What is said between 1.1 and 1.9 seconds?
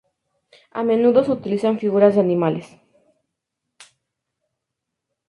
se utilizan